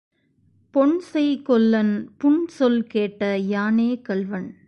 பொன்செய் 0.73 1.41
கொல்லன் 1.41 2.09
புன்சொல் 2.23 2.79
கேட்ட 2.79 3.37
யானே 3.37 4.01
கள்வன். 4.01 4.55